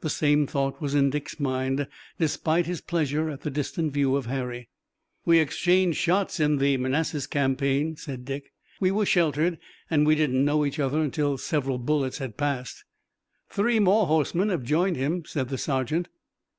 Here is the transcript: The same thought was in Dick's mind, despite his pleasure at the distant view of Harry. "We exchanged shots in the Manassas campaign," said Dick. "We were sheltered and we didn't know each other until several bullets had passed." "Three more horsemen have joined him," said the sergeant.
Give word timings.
The 0.00 0.08
same 0.08 0.46
thought 0.46 0.80
was 0.80 0.94
in 0.94 1.10
Dick's 1.10 1.38
mind, 1.38 1.86
despite 2.18 2.64
his 2.64 2.80
pleasure 2.80 3.28
at 3.28 3.42
the 3.42 3.50
distant 3.50 3.92
view 3.92 4.16
of 4.16 4.24
Harry. 4.24 4.70
"We 5.26 5.38
exchanged 5.38 5.98
shots 5.98 6.40
in 6.40 6.56
the 6.56 6.78
Manassas 6.78 7.26
campaign," 7.26 7.94
said 7.96 8.24
Dick. 8.24 8.54
"We 8.80 8.90
were 8.90 9.04
sheltered 9.04 9.58
and 9.90 10.06
we 10.06 10.14
didn't 10.14 10.42
know 10.46 10.64
each 10.64 10.78
other 10.78 11.02
until 11.02 11.36
several 11.36 11.76
bullets 11.76 12.16
had 12.16 12.38
passed." 12.38 12.84
"Three 13.50 13.78
more 13.78 14.06
horsemen 14.06 14.48
have 14.48 14.62
joined 14.62 14.96
him," 14.96 15.26
said 15.26 15.50
the 15.50 15.58
sergeant. 15.58 16.08